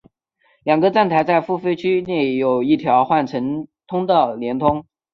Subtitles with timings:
[0.63, 4.83] 两个站台在付费区内有一条换乘通道连通。